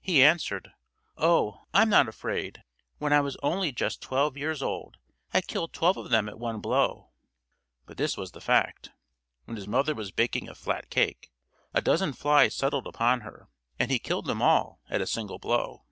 [0.00, 0.72] He answered:
[1.16, 2.64] "Oh, I'm not afraid.
[2.98, 4.96] When I was only just twelve years old,
[5.32, 7.10] I killed twelve of them at one blow!"
[7.86, 8.90] But this was the fact:
[9.44, 11.30] when his mother was baking a flat cake,
[11.72, 13.46] a dozen flies settled upon her,
[13.78, 15.84] and he killed them all at a single blow.